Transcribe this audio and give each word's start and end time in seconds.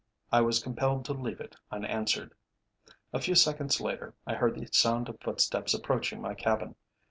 I 0.31 0.41
was 0.41 0.63
compelled 0.63 1.05
to 1.05 1.13
leave 1.13 1.39
it 1.39 1.55
unanswered. 1.71 2.33
A 3.13 3.19
few 3.21 3.35
seconds 3.35 3.79
later 3.79 4.15
I 4.25 4.33
heard 4.33 4.55
the 4.55 4.65
sound 4.65 5.07
of 5.09 5.21
footsteps 5.21 5.75
approaching 5.75 6.19
my 6.19 6.33
cabin. 6.33 6.73